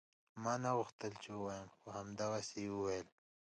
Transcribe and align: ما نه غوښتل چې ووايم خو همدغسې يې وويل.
ما 0.43 0.53
نه 0.63 0.71
غوښتل 0.77 1.11
چې 1.21 1.29
ووايم 1.33 1.69
خو 1.77 1.85
همدغسې 1.99 2.59
يې 2.65 2.71
وويل. 2.73 3.07